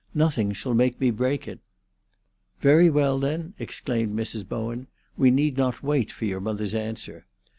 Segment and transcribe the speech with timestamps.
[0.15, 1.59] "Nothing shall make me break it."
[2.59, 4.49] "Very well, then!" exclaimed Mrs.
[4.49, 4.87] Bowen.
[5.15, 7.27] "We need not wait for your mother's answer.